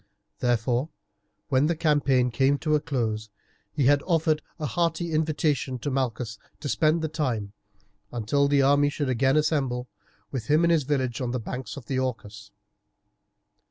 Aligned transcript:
Therefore, 0.39 0.89
when 1.49 1.67
the 1.67 1.75
campaign 1.75 2.31
came 2.31 2.57
to 2.57 2.73
a 2.73 2.79
close, 2.79 3.29
he 3.71 3.85
had 3.85 4.01
offered 4.07 4.41
a 4.57 4.65
hearty 4.65 5.11
invitation 5.11 5.77
to 5.77 5.91
Malchus 5.91 6.39
to 6.59 6.67
spend 6.67 7.03
the 7.03 7.07
time, 7.07 7.53
until 8.11 8.47
the 8.47 8.63
army 8.63 8.89
should 8.89 9.09
again 9.09 9.37
assemble, 9.37 9.87
with 10.31 10.47
him 10.47 10.63
in 10.63 10.71
his 10.71 10.85
village 10.85 11.21
on 11.21 11.29
the 11.29 11.39
banks 11.39 11.77
of 11.77 11.85
the 11.85 11.99
Orcus. 11.99 12.49